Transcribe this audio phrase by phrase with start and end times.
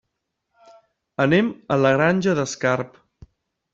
[1.27, 2.99] Anem a la Granja d'Escarp.